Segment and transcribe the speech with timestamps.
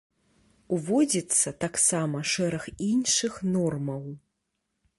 [0.77, 4.03] Уводзіцца таксама шэраг іншых нормаў.